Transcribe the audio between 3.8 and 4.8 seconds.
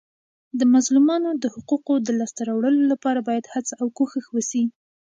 او کوښښ وسي.